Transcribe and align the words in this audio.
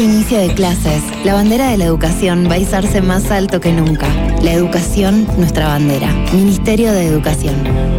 inicio 0.00 0.38
de 0.38 0.54
clases, 0.54 1.02
la 1.24 1.34
bandera 1.34 1.68
de 1.68 1.76
la 1.76 1.84
educación 1.84 2.48
va 2.48 2.54
a 2.54 2.58
izarse 2.58 3.02
más 3.02 3.30
alto 3.30 3.60
que 3.60 3.72
nunca. 3.72 4.08
La 4.42 4.52
educación, 4.52 5.26
nuestra 5.36 5.68
bandera. 5.68 6.08
Ministerio 6.32 6.92
de 6.92 7.06
Educación. 7.06 7.54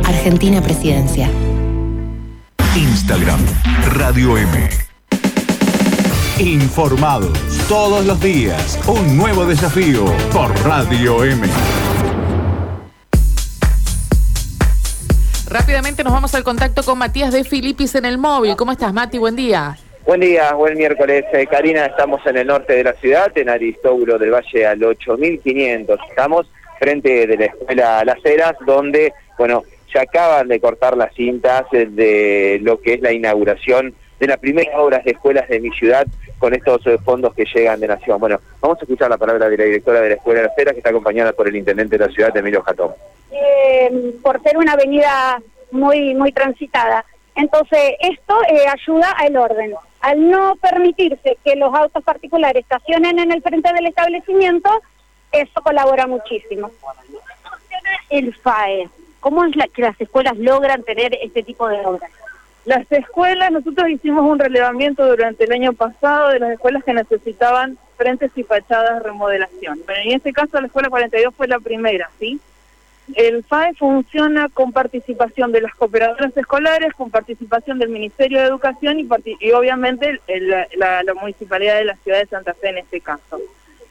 Argentina 0.06 0.62
Presidencia. 0.62 1.30
Instagram, 2.76 3.40
Radio 3.94 4.38
M. 4.38 4.70
Informados 6.40 7.38
todos 7.68 8.06
los 8.06 8.20
días. 8.20 8.80
Un 8.88 9.16
nuevo 9.16 9.46
desafío 9.46 10.06
por 10.34 10.52
Radio 10.64 11.24
M. 11.24 11.48
Rápidamente 15.48 16.04
nos 16.04 16.14
vamos 16.14 16.34
al 16.34 16.44
contacto 16.44 16.82
con 16.82 16.98
Matías 16.98 17.32
de 17.32 17.44
Filipis 17.44 17.94
en 17.96 18.06
el 18.06 18.18
móvil. 18.18 18.56
¿Cómo 18.56 18.72
estás, 18.72 18.94
Mati? 18.94 19.18
Buen 19.18 19.36
día. 19.36 19.78
Buen 20.12 20.20
día, 20.20 20.52
buen 20.56 20.78
miércoles. 20.78 21.24
Eh, 21.32 21.48
Karina, 21.48 21.86
estamos 21.86 22.20
en 22.26 22.36
el 22.36 22.48
norte 22.48 22.74
de 22.74 22.84
la 22.84 22.92
ciudad, 22.92 23.32
en 23.38 23.48
Aristóbulo 23.48 24.20
del 24.20 24.32
Valle 24.32 24.68
al 24.68 24.84
8500. 24.84 25.98
Estamos 26.10 26.52
frente 26.78 27.26
de 27.26 27.38
la 27.38 27.46
escuela 27.46 28.04
Las 28.04 28.18
Heras, 28.26 28.58
donde, 28.66 29.14
bueno, 29.38 29.64
ya 29.96 30.02
acaban 30.02 30.50
de 30.50 30.60
cortar 30.60 30.98
las 30.98 31.16
cintas 31.16 31.64
de 31.72 32.60
lo 32.62 32.82
que 32.82 32.96
es 32.96 33.02
la 33.02 33.14
inauguración 33.14 33.96
de 34.20 34.28
las 34.28 34.38
primeras 34.40 34.76
obras 34.78 35.06
de 35.06 35.12
escuelas 35.12 35.48
de 35.48 35.62
mi 35.62 35.70
ciudad 35.70 36.06
con 36.40 36.54
estos 36.54 36.86
eh, 36.88 36.98
fondos 37.06 37.34
que 37.34 37.46
llegan 37.46 37.80
de 37.80 37.88
Nación. 37.88 38.20
Bueno, 38.20 38.42
vamos 38.60 38.80
a 38.80 38.82
escuchar 38.82 39.10
la 39.10 39.18
palabra 39.18 39.48
de 39.48 39.58
la 39.58 39.64
directora 39.64 40.02
de 40.02 40.10
la 40.10 40.16
Escuela 40.16 40.42
Las 40.42 40.58
Heras, 40.58 40.74
que 40.74 40.80
está 40.80 40.90
acompañada 40.90 41.32
por 41.32 41.48
el 41.48 41.56
intendente 41.56 41.98
de 41.98 42.06
la 42.06 42.12
ciudad, 42.12 42.36
Emilio 42.36 42.62
Jatón. 42.64 42.92
Eh, 43.32 44.14
por 44.22 44.44
ser 44.44 44.58
una 44.58 44.74
avenida 44.74 45.42
muy, 45.72 46.14
muy 46.16 46.34
transitada. 46.34 47.06
Entonces, 47.34 47.94
esto 48.02 48.36
ayuda 48.68 49.10
al 49.12 49.38
orden 49.38 49.74
al 50.02 50.30
no 50.30 50.56
permitirse 50.56 51.38
que 51.44 51.56
los 51.56 51.74
autos 51.74 52.04
particulares 52.04 52.64
estacionen 52.64 53.20
en 53.20 53.32
el 53.32 53.42
frente 53.42 53.72
del 53.74 53.88
establecimiento, 53.88 54.70
eso 55.32 55.62
colabora 55.62 56.08
muchísimo. 56.08 56.72
El 58.10 58.34
FAE, 58.36 58.90
¿cómo 59.20 59.46
es 59.46 59.56
la, 59.56 59.68
que 59.68 59.84
las 59.84 60.00
escuelas 60.02 60.38
logran 60.38 60.84
tener 60.84 61.18
este 61.22 61.44
tipo 61.44 61.68
de 61.68 61.86
obras? 61.86 62.12
Las 62.66 62.92
escuelas, 62.92 63.52
nosotros 63.52 63.90
hicimos 63.90 64.24
un 64.24 64.38
relevamiento 64.38 65.08
durante 65.08 65.46
el 65.46 65.52
año 65.52 65.74
pasado 65.74 66.30
de 66.30 66.40
las 66.40 66.52
escuelas 66.52 66.84
que 66.84 66.94
necesitaban 66.94 67.78
frentes 67.98 68.32
y 68.36 68.44
fachadas 68.44 68.96
de 68.96 69.10
remodelación. 69.10 69.80
Pero 69.86 70.00
en 70.02 70.12
este 70.14 70.34
caso 70.34 70.60
la 70.60 70.68
escuela 70.68 70.90
42 70.90 71.34
fue 71.34 71.48
la 71.48 71.60
primera, 71.60 72.10
¿sí? 72.20 72.40
El 73.16 73.44
FAE 73.44 73.74
funciona 73.74 74.48
con 74.50 74.72
participación 74.72 75.52
de 75.52 75.62
las 75.62 75.74
cooperadoras 75.76 76.36
escolares, 76.36 76.94
con 76.94 77.10
participación 77.10 77.80
del 77.80 77.90
Ministerio 77.90 78.40
de 78.40 78.46
Educación 78.46 79.00
y, 79.00 79.52
obviamente 79.52 80.22
la, 80.78 81.14
Municipalidad 81.20 81.76
de 81.76 81.86
la 81.86 81.96
Ciudad 81.98 82.20
de 82.20 82.28
Santa 82.28 82.54
Fe 82.54 82.70
en 82.70 82.78
este 82.80 83.02
caso. 83.02 83.40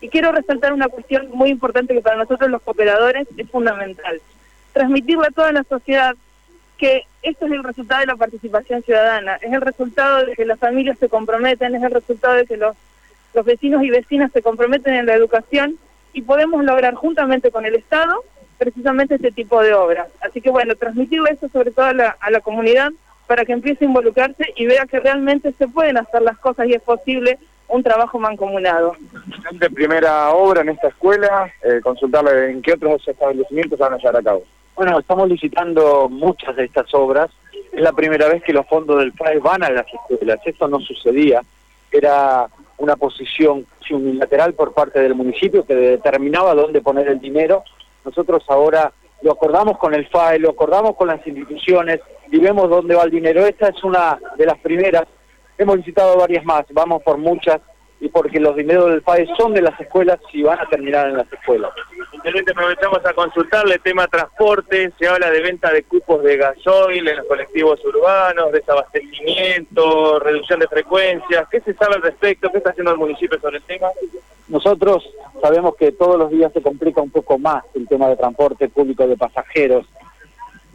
Y 0.00 0.08
quiero 0.08 0.32
resaltar 0.32 0.72
una 0.72 0.88
cuestión 0.88 1.28
muy 1.32 1.50
importante 1.50 1.92
que 1.92 2.00
para 2.00 2.16
nosotros 2.16 2.50
los 2.50 2.62
cooperadores 2.62 3.28
es 3.36 3.50
fundamental. 3.50 4.20
Transmitirle 4.72 5.26
a 5.26 5.30
toda 5.30 5.52
la 5.52 5.64
sociedad 5.64 6.16
que 6.78 7.04
esto 7.22 7.44
es 7.44 7.52
el 7.52 7.62
resultado 7.62 8.00
de 8.00 8.06
la 8.06 8.16
participación 8.16 8.82
ciudadana, 8.82 9.34
es 9.36 9.52
el 9.52 9.60
resultado 9.60 10.24
de 10.24 10.34
que 10.34 10.46
las 10.46 10.58
familias 10.58 10.98
se 10.98 11.10
comprometen, 11.10 11.74
es 11.74 11.82
el 11.82 11.90
resultado 11.90 12.34
de 12.34 12.46
que 12.46 12.56
los, 12.56 12.74
los 13.34 13.44
vecinos 13.44 13.82
y 13.82 13.90
vecinas 13.90 14.32
se 14.32 14.40
comprometen 14.40 14.94
en 14.94 15.04
la 15.04 15.14
educación 15.14 15.76
y 16.14 16.22
podemos 16.22 16.64
lograr 16.64 16.94
juntamente 16.94 17.50
con 17.50 17.66
el 17.66 17.74
Estado 17.74 18.24
precisamente 18.60 19.14
este 19.14 19.32
tipo 19.32 19.62
de 19.62 19.72
obras. 19.72 20.08
Así 20.20 20.42
que 20.42 20.50
bueno, 20.50 20.76
transmitir 20.76 21.20
eso 21.30 21.48
sobre 21.48 21.70
todo 21.70 21.86
a 21.86 21.94
la, 21.94 22.16
a 22.20 22.30
la 22.30 22.40
comunidad 22.40 22.92
para 23.26 23.46
que 23.46 23.54
empiece 23.54 23.84
a 23.84 23.88
involucrarse 23.88 24.52
y 24.54 24.66
vea 24.66 24.84
que 24.84 25.00
realmente 25.00 25.52
se 25.52 25.66
pueden 25.66 25.96
hacer 25.96 26.20
las 26.20 26.36
cosas 26.38 26.68
y 26.68 26.74
es 26.74 26.82
posible 26.82 27.38
un 27.68 27.82
trabajo 27.82 28.18
mancomunado. 28.18 28.96
De 29.52 29.70
primera 29.70 30.30
obra 30.30 30.60
en 30.60 30.68
esta 30.68 30.88
escuela, 30.88 31.50
eh, 31.62 31.80
consultarle 31.82 32.50
en 32.50 32.60
qué 32.60 32.74
otros 32.74 33.06
establecimientos 33.08 33.78
van 33.78 33.94
a 33.94 33.96
llevar 33.96 34.16
a 34.18 34.22
cabo. 34.22 34.42
Bueno, 34.76 34.98
estamos 34.98 35.28
licitando 35.28 36.08
muchas 36.10 36.54
de 36.56 36.64
estas 36.64 36.92
obras. 36.92 37.30
Es 37.72 37.80
la 37.80 37.92
primera 37.92 38.28
vez 38.28 38.42
que 38.42 38.52
los 38.52 38.66
fondos 38.66 38.98
del 38.98 39.12
FAE 39.12 39.38
van 39.38 39.62
a 39.62 39.70
las 39.70 39.86
escuelas. 39.86 40.40
Esto 40.44 40.68
no 40.68 40.80
sucedía. 40.80 41.40
Era 41.90 42.46
una 42.76 42.96
posición 42.96 43.64
unilateral 43.90 44.52
por 44.54 44.72
parte 44.72 45.00
del 45.00 45.14
municipio 45.14 45.64
que 45.64 45.74
determinaba 45.74 46.54
dónde 46.54 46.80
poner 46.80 47.08
el 47.08 47.20
dinero 47.20 47.64
nosotros 48.04 48.42
ahora 48.48 48.92
lo 49.22 49.32
acordamos 49.32 49.78
con 49.78 49.94
el 49.94 50.08
FAE, 50.08 50.38
lo 50.38 50.50
acordamos 50.50 50.96
con 50.96 51.08
las 51.08 51.24
instituciones 51.26 52.00
y 52.30 52.38
vemos 52.38 52.70
dónde 52.70 52.94
va 52.94 53.04
el 53.04 53.10
dinero. 53.10 53.44
Esta 53.44 53.68
es 53.68 53.84
una 53.84 54.18
de 54.36 54.46
las 54.46 54.58
primeras. 54.58 55.04
Hemos 55.58 55.76
visitado 55.76 56.16
varias 56.16 56.44
más, 56.44 56.64
vamos 56.70 57.02
por 57.02 57.18
muchas 57.18 57.60
y 58.00 58.08
porque 58.08 58.40
los 58.40 58.56
dineros 58.56 58.90
del 58.90 59.02
FAE 59.02 59.28
son 59.38 59.52
de 59.52 59.62
las 59.62 59.78
escuelas 59.78 60.18
y 60.32 60.42
van 60.42 60.58
a 60.58 60.68
terminar 60.68 61.08
en 61.08 61.18
las 61.18 61.30
escuelas. 61.32 61.70
Intendente, 62.20 62.52
aprovechamos 62.52 63.00
a 63.06 63.14
consultarle 63.14 63.78
tema 63.78 64.06
transporte, 64.06 64.92
se 64.98 65.08
habla 65.08 65.30
de 65.30 65.40
venta 65.40 65.72
de 65.72 65.84
cupos 65.84 66.22
de 66.22 66.36
gasoil 66.36 67.08
en 67.08 67.16
los 67.16 67.26
colectivos 67.26 67.82
urbanos, 67.82 68.52
desabastecimiento, 68.52 70.18
reducción 70.18 70.60
de 70.60 70.68
frecuencias. 70.68 71.48
¿Qué 71.50 71.62
se 71.62 71.72
sabe 71.72 71.94
al 71.94 72.02
respecto? 72.02 72.50
¿Qué 72.50 72.58
está 72.58 72.70
haciendo 72.70 72.92
el 72.92 72.98
municipio 72.98 73.40
sobre 73.40 73.56
el 73.56 73.62
tema? 73.62 73.88
Nosotros 74.48 75.08
sabemos 75.40 75.76
que 75.76 75.92
todos 75.92 76.18
los 76.18 76.30
días 76.30 76.52
se 76.52 76.60
complica 76.60 77.00
un 77.00 77.10
poco 77.10 77.38
más 77.38 77.64
el 77.74 77.88
tema 77.88 78.10
de 78.10 78.16
transporte 78.16 78.68
público 78.68 79.08
de 79.08 79.16
pasajeros. 79.16 79.86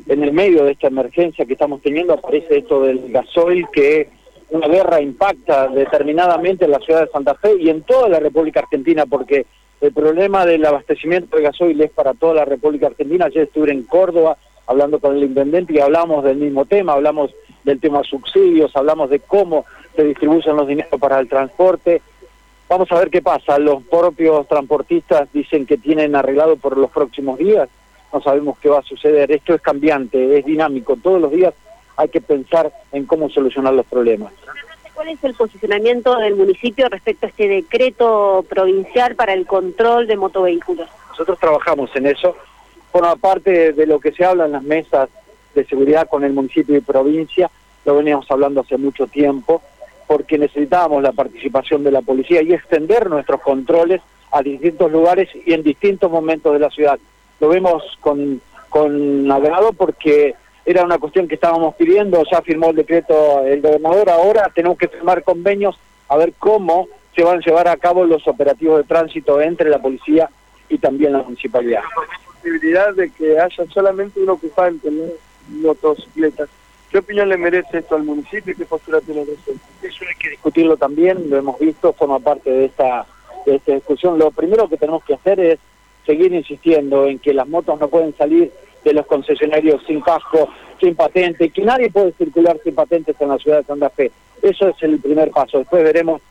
En 0.07 0.23
el 0.23 0.31
medio 0.31 0.63
de 0.63 0.71
esta 0.71 0.87
emergencia 0.87 1.45
que 1.45 1.53
estamos 1.53 1.79
teniendo 1.83 2.13
aparece 2.13 2.57
esto 2.57 2.81
del 2.81 3.11
gasoil 3.11 3.67
que 3.71 4.09
una 4.49 4.67
guerra 4.67 4.99
impacta 4.99 5.67
determinadamente 5.67 6.65
en 6.65 6.71
la 6.71 6.79
ciudad 6.79 7.01
de 7.01 7.11
Santa 7.11 7.35
Fe 7.35 7.53
y 7.59 7.69
en 7.69 7.83
toda 7.83 8.09
la 8.09 8.19
República 8.19 8.61
Argentina 8.61 9.05
porque 9.05 9.45
el 9.85 9.93
problema 9.93 10.45
del 10.45 10.65
abastecimiento 10.65 11.37
de 11.37 11.43
gasoil 11.43 11.79
es 11.81 11.91
para 11.91 12.13
toda 12.13 12.33
la 12.33 12.45
República 12.45 12.87
Argentina. 12.87 13.25
Ayer 13.25 13.43
estuve 13.43 13.71
en 13.71 13.83
Córdoba 13.83 14.37
hablando 14.67 14.99
con 14.99 15.15
el 15.15 15.23
intendente 15.23 15.73
y 15.73 15.79
hablamos 15.79 16.23
del 16.23 16.37
mismo 16.37 16.65
tema, 16.65 16.93
hablamos 16.93 17.31
del 17.63 17.79
tema 17.79 18.03
subsidios, 18.03 18.75
hablamos 18.75 19.09
de 19.09 19.19
cómo 19.19 19.65
se 19.95 20.03
distribuyen 20.03 20.55
los 20.55 20.67
dineros 20.67 20.99
para 20.99 21.19
el 21.19 21.29
transporte. 21.29 22.01
Vamos 22.67 22.91
a 22.91 22.99
ver 22.99 23.09
qué 23.11 23.21
pasa. 23.21 23.59
Los 23.59 23.83
propios 23.83 24.47
transportistas 24.47 25.31
dicen 25.31 25.65
que 25.65 25.77
tienen 25.77 26.15
arreglado 26.15 26.57
por 26.57 26.77
los 26.77 26.89
próximos 26.89 27.37
días. 27.37 27.69
No 28.11 28.21
sabemos 28.21 28.57
qué 28.59 28.69
va 28.69 28.79
a 28.79 28.83
suceder. 28.83 29.31
Esto 29.31 29.53
es 29.53 29.61
cambiante, 29.61 30.39
es 30.39 30.45
dinámico. 30.45 30.97
Todos 31.01 31.21
los 31.21 31.31
días 31.31 31.53
hay 31.95 32.09
que 32.09 32.21
pensar 32.21 32.71
en 32.91 33.05
cómo 33.05 33.29
solucionar 33.29 33.73
los 33.73 33.85
problemas. 33.85 34.33
¿Cuál 34.95 35.09
es 35.09 35.23
el 35.25 35.33
posicionamiento 35.33 36.15
del 36.15 36.35
municipio 36.35 36.87
respecto 36.87 37.25
a 37.25 37.29
este 37.29 37.49
decreto 37.49 38.45
provincial 38.47 39.15
para 39.15 39.33
el 39.33 39.45
control 39.45 40.07
de 40.07 40.15
motovehículos? 40.15 40.87
Nosotros 41.09 41.37
trabajamos 41.37 41.93
en 41.95 42.07
eso. 42.07 42.33
Forma 42.93 43.17
parte 43.17 43.73
de 43.73 43.85
lo 43.85 43.99
que 43.99 44.13
se 44.13 44.23
habla 44.23 44.45
en 44.45 44.53
las 44.53 44.63
mesas 44.63 45.09
de 45.53 45.65
seguridad 45.65 46.07
con 46.07 46.23
el 46.23 46.31
municipio 46.31 46.77
y 46.77 46.79
provincia. 46.79 47.51
Lo 47.83 47.97
veníamos 47.97 48.25
hablando 48.31 48.61
hace 48.61 48.77
mucho 48.77 49.05
tiempo 49.07 49.61
porque 50.07 50.37
necesitábamos 50.37 51.03
la 51.03 51.11
participación 51.11 51.83
de 51.83 51.91
la 51.91 52.01
policía 52.01 52.41
y 52.41 52.53
extender 52.53 53.09
nuestros 53.09 53.41
controles 53.41 54.01
a 54.31 54.41
distintos 54.41 54.89
lugares 54.91 55.27
y 55.45 55.51
en 55.51 55.63
distintos 55.63 56.09
momentos 56.09 56.53
de 56.53 56.59
la 56.59 56.69
ciudad. 56.69 56.97
Lo 57.41 57.49
vemos 57.49 57.83
con, 57.99 58.39
con 58.69 59.29
agrado 59.29 59.73
porque 59.73 60.35
era 60.65 60.83
una 60.83 60.97
cuestión 60.97 61.27
que 61.27 61.35
estábamos 61.35 61.75
pidiendo, 61.75 62.23
ya 62.29 62.41
firmó 62.41 62.71
el 62.71 62.77
decreto 62.77 63.43
el 63.45 63.61
gobernador, 63.61 64.09
ahora 64.09 64.51
tenemos 64.53 64.77
que 64.77 64.87
firmar 64.87 65.23
convenios 65.23 65.77
a 66.07 66.17
ver 66.17 66.33
cómo 66.39 66.87
se 67.15 67.23
van 67.23 67.37
a 67.37 67.41
llevar 67.41 67.67
a 67.67 67.77
cabo 67.77 68.03
los 68.03 68.27
operativos 68.27 68.77
de 68.77 68.83
tránsito 68.83 69.39
entre 69.41 69.69
la 69.69 69.79
policía 69.79 70.29
y 70.67 70.77
también 70.79 71.13
la 71.13 71.23
municipalidad. 71.23 71.81
La 71.81 72.41
posibilidad 72.41 72.93
de 72.93 73.11
que 73.11 73.39
haya 73.39 73.65
solamente 73.71 74.19
un 74.19 74.29
ocupante 74.29 74.87
en 74.87 75.11
motocicletas. 75.61 76.49
¿Qué 76.91 76.99
opinión 76.99 77.29
le 77.29 77.37
merece 77.37 77.79
esto 77.79 77.95
al 77.95 78.03
municipio 78.03 78.53
y 78.53 78.57
qué 78.57 78.65
postura 78.65 79.01
tiene 79.01 79.21
el? 79.21 79.29
Eso 79.29 80.05
hay 80.07 80.15
que 80.17 80.29
discutirlo 80.31 80.77
también, 80.77 81.29
lo 81.29 81.37
hemos 81.37 81.59
visto, 81.59 81.93
forma 81.93 82.19
parte 82.19 82.49
de 82.49 82.65
esta, 82.65 83.05
de 83.45 83.55
esta 83.55 83.73
discusión. 83.73 84.17
Lo 84.17 84.31
primero 84.31 84.67
que 84.67 84.77
tenemos 84.77 85.03
que 85.03 85.13
hacer 85.13 85.39
es 85.39 85.59
seguir 86.05 86.33
insistiendo 86.33 87.07
en 87.07 87.19
que 87.19 87.33
las 87.33 87.47
motos 87.47 87.79
no 87.79 87.87
pueden 87.87 88.15
salir 88.15 88.51
de 88.85 88.93
los 88.93 89.05
concesionarios 89.07 89.81
sin 89.85 89.99
casco, 89.99 90.47
sin 90.79 90.95
patente, 90.95 91.49
que 91.49 91.63
nadie 91.63 91.89
puede 91.89 92.13
circular 92.13 92.57
sin 92.63 92.75
patentes 92.75 93.19
en 93.19 93.29
la 93.29 93.37
ciudad 93.37 93.57
de 93.57 93.63
Santa 93.65 93.89
Fe. 93.89 94.11
Eso 94.41 94.69
es 94.69 94.81
el 94.83 94.99
primer 94.99 95.31
paso. 95.31 95.57
Después 95.57 95.83
veremos 95.83 96.21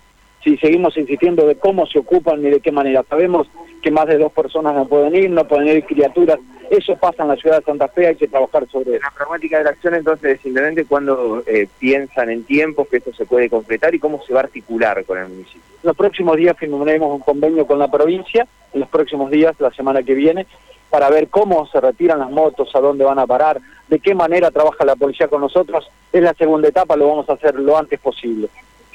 si 0.42 0.56
seguimos 0.58 0.96
insistiendo 0.96 1.46
de 1.46 1.56
cómo 1.56 1.86
se 1.86 1.98
ocupan 1.98 2.40
y 2.44 2.50
de 2.50 2.60
qué 2.60 2.70
manera. 2.70 3.02
Sabemos 3.08 3.48
que 3.82 3.90
más 3.90 4.06
de 4.06 4.18
dos 4.18 4.32
personas 4.32 4.74
no 4.74 4.86
pueden 4.86 5.14
ir, 5.14 5.30
no 5.30 5.46
pueden 5.46 5.68
ir 5.68 5.84
criaturas. 5.84 6.38
Eso 6.70 6.96
pasa 6.96 7.24
en 7.24 7.30
la 7.30 7.36
ciudad 7.36 7.58
de 7.58 7.64
Santa 7.64 7.88
Fe, 7.88 8.06
hay 8.06 8.16
que 8.16 8.28
trabajar 8.28 8.66
sobre 8.68 8.96
eso. 8.96 9.02
La 9.02 9.10
pragmática 9.10 9.58
de 9.58 9.64
la 9.64 9.70
acción 9.70 9.94
entonces 9.94 10.40
simplemente 10.40 10.84
cuando 10.84 11.42
eh, 11.46 11.66
piensan 11.78 12.30
en 12.30 12.44
tiempos 12.44 12.88
que 12.88 12.98
esto 12.98 13.12
se 13.12 13.26
puede 13.26 13.50
completar 13.50 13.94
y 13.94 13.98
cómo 13.98 14.22
se 14.26 14.32
va 14.32 14.40
a 14.40 14.44
articular 14.44 15.04
con 15.04 15.18
el 15.18 15.28
municipio. 15.28 15.60
Los 15.82 15.96
próximos 15.96 16.36
días 16.36 16.56
firmaremos 16.56 17.12
un 17.12 17.20
convenio 17.20 17.66
con 17.66 17.78
la 17.78 17.90
provincia, 17.90 18.46
en 18.72 18.80
los 18.80 18.88
próximos 18.88 19.30
días, 19.30 19.54
la 19.58 19.70
semana 19.72 20.02
que 20.02 20.14
viene, 20.14 20.46
para 20.94 21.10
ver 21.10 21.26
cómo 21.26 21.66
se 21.66 21.80
retiran 21.80 22.20
las 22.20 22.30
motos, 22.30 22.70
a 22.72 22.78
dónde 22.78 23.04
van 23.04 23.18
a 23.18 23.26
parar, 23.26 23.60
de 23.88 23.98
qué 23.98 24.14
manera 24.14 24.52
trabaja 24.52 24.84
la 24.84 24.94
policía 24.94 25.26
con 25.26 25.40
nosotros. 25.40 25.90
Es 26.12 26.22
la 26.22 26.34
segunda 26.34 26.68
etapa, 26.68 26.94
lo 26.94 27.08
vamos 27.08 27.28
a 27.28 27.32
hacer 27.32 27.56
lo 27.56 27.76
antes 27.76 27.98
posible. 27.98 28.46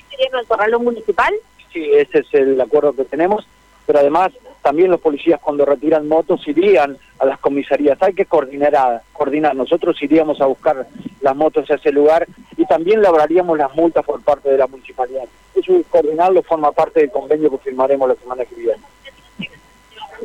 ¿Sería 0.09 0.39
el 0.39 0.47
corralón 0.47 0.85
municipal? 0.85 1.33
Sí, 1.73 1.91
ese 1.91 2.19
es 2.19 2.33
el 2.33 2.61
acuerdo 2.61 2.93
que 2.93 3.03
tenemos, 3.03 3.45
pero 3.85 3.99
además 3.99 4.31
también 4.61 4.91
los 4.91 5.01
policías 5.01 5.41
cuando 5.41 5.65
retiran 5.65 6.07
motos 6.07 6.47
irían 6.47 6.97
a 7.19 7.25
las 7.25 7.37
comisarías. 7.39 8.01
Hay 8.01 8.13
que 8.13 8.25
coordinar, 8.25 9.01
coordinar. 9.11 9.53
Nosotros 9.53 10.01
iríamos 10.01 10.39
a 10.39 10.45
buscar 10.45 10.87
las 11.19 11.35
motos 11.35 11.69
a 11.69 11.75
ese 11.75 11.91
lugar 11.91 12.25
y 12.55 12.65
también 12.65 13.01
labraríamos 13.01 13.57
las 13.57 13.75
multas 13.75 14.05
por 14.05 14.21
parte 14.21 14.49
de 14.49 14.57
la 14.57 14.67
municipalidad. 14.67 15.25
Eso 15.53 15.73
coordinarlo 15.89 16.43
forma 16.43 16.71
parte 16.71 17.01
del 17.01 17.11
convenio 17.11 17.51
que 17.51 17.57
firmaremos 17.57 18.07
la 18.07 18.15
semana 18.15 18.45
que 18.45 18.55
viene. 18.55 18.83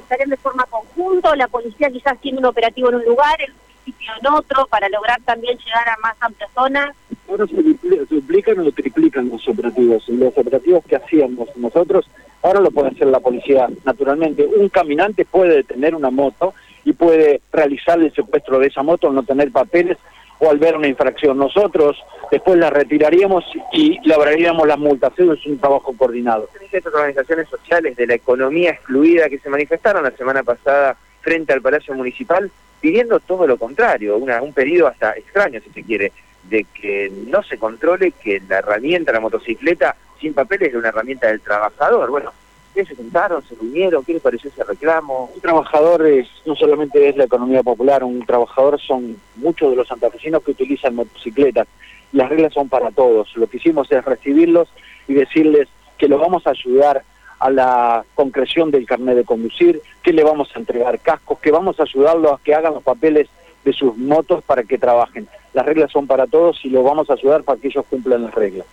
¿Estarían 0.04 0.30
de 0.30 0.36
forma 0.36 0.64
conjunta? 0.66 1.34
¿La 1.34 1.48
policía 1.48 1.90
quizás 1.90 2.20
tiene 2.20 2.38
un 2.38 2.44
operativo 2.44 2.90
en 2.90 2.96
un 2.96 3.04
lugar, 3.04 3.40
el 3.40 3.52
municipio 3.52 4.12
en 4.20 4.26
otro, 4.26 4.66
para 4.66 4.88
lograr 4.90 5.20
también 5.22 5.58
llegar 5.58 5.88
a 5.88 5.96
más 6.02 6.14
amplias 6.20 6.50
zonas? 6.54 6.94
Ahora 7.28 7.46
se 7.46 7.56
duplican 8.14 8.60
o 8.60 8.70
triplican 8.70 9.28
los 9.30 9.48
operativos. 9.48 10.06
Los 10.08 10.36
operativos 10.36 10.84
que 10.84 10.96
hacíamos 10.96 11.48
nosotros, 11.56 12.08
ahora 12.42 12.60
lo 12.60 12.70
puede 12.70 12.88
hacer 12.88 13.06
la 13.06 13.20
policía 13.20 13.66
naturalmente. 13.84 14.46
Un 14.46 14.68
caminante 14.68 15.24
puede 15.24 15.56
detener 15.56 15.94
una 15.94 16.10
moto 16.10 16.52
y 16.84 16.92
puede 16.92 17.40
realizar 17.50 17.98
el 17.98 18.12
secuestro 18.12 18.58
de 18.58 18.66
esa 18.66 18.82
moto, 18.82 19.10
no 19.10 19.22
tener 19.22 19.50
papeles 19.50 19.96
al 20.50 20.58
ver 20.58 20.76
una 20.76 20.88
infracción. 20.88 21.38
Nosotros 21.38 21.96
después 22.30 22.58
la 22.58 22.70
retiraríamos 22.70 23.44
y 23.72 23.98
labraríamos 24.08 24.66
las 24.66 24.78
multas. 24.78 25.12
Es 25.18 25.46
un 25.46 25.58
trabajo 25.58 25.94
coordinado. 25.96 26.48
Estas 26.70 26.94
organizaciones 26.94 27.48
sociales 27.48 27.96
de 27.96 28.06
la 28.06 28.14
economía 28.14 28.70
excluida 28.70 29.28
que 29.28 29.38
se 29.38 29.50
manifestaron 29.50 30.02
la 30.02 30.10
semana 30.12 30.42
pasada 30.42 30.96
frente 31.20 31.52
al 31.52 31.62
Palacio 31.62 31.94
Municipal 31.94 32.50
pidiendo 32.80 33.18
todo 33.18 33.46
lo 33.46 33.56
contrario, 33.56 34.18
una, 34.18 34.42
un 34.42 34.52
pedido 34.52 34.86
hasta 34.86 35.12
extraño 35.12 35.58
si 35.64 35.70
se 35.70 35.82
quiere, 35.82 36.12
de 36.42 36.66
que 36.74 37.10
no 37.28 37.42
se 37.42 37.56
controle 37.56 38.12
que 38.12 38.42
la 38.46 38.58
herramienta, 38.58 39.10
la 39.10 39.20
motocicleta 39.20 39.96
sin 40.20 40.34
papeles 40.34 40.68
es 40.68 40.74
una 40.74 40.88
herramienta 40.88 41.28
del 41.28 41.40
trabajador. 41.40 42.10
Bueno, 42.10 42.32
¿qué 42.74 42.84
se 42.84 42.96
sentaron, 42.96 43.42
se 43.44 43.54
reunieron? 43.54 44.04
¿Qué 44.04 44.14
les 44.14 44.22
pareció 44.22 44.50
ese 44.50 44.64
reclamo? 44.64 45.30
Un 45.34 45.40
trabajador 45.40 46.06
es, 46.06 46.28
no 46.44 46.56
solamente 46.56 47.08
es 47.08 47.16
la 47.16 47.24
economía 47.24 47.62
popular, 47.62 48.02
un 48.02 48.26
trabajador 48.26 48.80
son 48.80 49.16
muchos 49.36 49.70
de 49.70 49.76
los 49.76 49.88
santafesinos 49.88 50.42
que 50.42 50.50
utilizan 50.50 50.96
motocicletas. 50.96 51.68
Las 52.12 52.28
reglas 52.28 52.52
son 52.52 52.68
para 52.68 52.90
todos. 52.90 53.34
Lo 53.36 53.46
que 53.46 53.56
hicimos 53.56 53.90
es 53.90 54.04
recibirlos 54.04 54.68
y 55.08 55.14
decirles 55.14 55.68
que 55.98 56.08
los 56.08 56.20
vamos 56.20 56.46
a 56.46 56.50
ayudar 56.50 57.02
a 57.38 57.50
la 57.50 58.04
concreción 58.14 58.70
del 58.70 58.86
carnet 58.86 59.16
de 59.16 59.24
conducir, 59.24 59.80
que 60.02 60.12
le 60.12 60.24
vamos 60.24 60.50
a 60.54 60.58
entregar 60.58 60.98
cascos, 61.00 61.38
que 61.38 61.50
vamos 61.50 61.78
a 61.78 61.84
ayudarlos 61.84 62.32
a 62.32 62.40
que 62.42 62.54
hagan 62.54 62.74
los 62.74 62.82
papeles 62.82 63.28
de 63.64 63.72
sus 63.72 63.96
motos 63.96 64.42
para 64.44 64.62
que 64.64 64.78
trabajen. 64.78 65.28
Las 65.52 65.66
reglas 65.66 65.90
son 65.90 66.06
para 66.06 66.26
todos 66.26 66.64
y 66.64 66.70
los 66.70 66.84
vamos 66.84 67.08
a 67.10 67.14
ayudar 67.14 67.42
para 67.44 67.60
que 67.60 67.68
ellos 67.68 67.84
cumplan 67.88 68.24
las 68.24 68.34
reglas. 68.34 68.66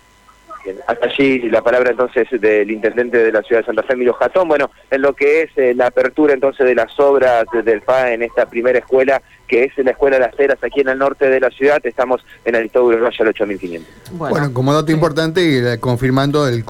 Bien, 0.63 0.77
hasta 0.87 1.05
allí 1.05 1.39
la 1.49 1.61
palabra 1.61 1.91
entonces 1.91 2.27
del 2.39 2.69
intendente 2.69 3.17
de 3.17 3.31
la 3.31 3.41
ciudad 3.41 3.61
de 3.61 3.65
Santa 3.65 3.83
Fe, 3.83 3.93
Emilio 3.93 4.13
Jatón. 4.13 4.47
Bueno, 4.47 4.71
en 4.89 5.01
lo 5.01 5.13
que 5.13 5.43
es 5.43 5.49
eh, 5.55 5.73
la 5.75 5.87
apertura 5.87 6.33
entonces 6.33 6.65
de 6.65 6.75
las 6.75 6.99
obras 6.99 7.45
del 7.63 7.81
FA 7.81 8.13
en 8.13 8.23
esta 8.23 8.45
primera 8.45 8.79
escuela, 8.79 9.21
que 9.47 9.65
es 9.65 9.71
la 9.77 9.91
Escuela 9.91 10.17
de 10.17 10.25
las 10.25 10.39
Heras 10.39 10.59
aquí 10.63 10.81
en 10.81 10.89
el 10.89 10.97
norte 10.97 11.29
de 11.29 11.39
la 11.39 11.49
ciudad, 11.49 11.79
estamos 11.83 12.23
en 12.45 12.55
Aristóbulo 12.55 13.01
Valle 13.01 13.17
al 13.19 13.27
8500. 13.27 14.11
Bueno. 14.11 14.35
bueno, 14.35 14.53
como 14.53 14.73
dato 14.73 14.91
importante, 14.91 15.73
eh, 15.73 15.79
confirmando 15.79 16.47
el 16.47 16.59